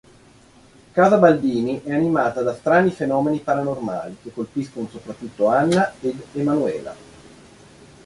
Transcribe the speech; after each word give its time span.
Casa 0.93 1.17
Baldini 1.19 1.83
è 1.83 1.93
animata 1.93 2.41
da 2.41 2.55
strani 2.55 2.89
fenomeni 2.89 3.37
paranormali 3.39 4.17
che 4.23 4.33
colpiscono 4.33 4.87
soprattutto 4.87 5.45
Anna 5.45 5.93
ed 6.01 6.19
Emanuela. 6.33 6.95